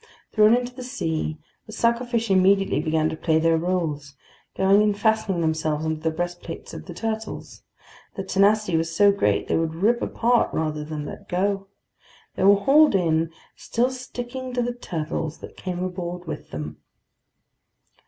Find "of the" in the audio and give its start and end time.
6.73-6.93